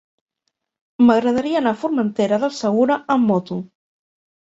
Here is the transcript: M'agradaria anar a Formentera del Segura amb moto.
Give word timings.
M'agradaria 1.09 1.59
anar 1.59 1.73
a 1.77 1.79
Formentera 1.81 2.39
del 2.45 2.55
Segura 2.61 2.97
amb 3.17 3.29
moto. 3.33 3.59